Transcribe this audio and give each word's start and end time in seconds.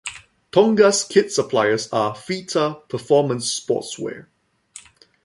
Tonga's 0.51 1.03
kit 1.03 1.31
suppliers 1.31 1.87
are 1.93 2.15
Fi-Ta 2.15 2.73
Performance 2.89 3.47
sportswear. 3.63 4.25